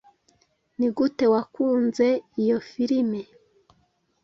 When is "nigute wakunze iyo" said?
0.77-2.57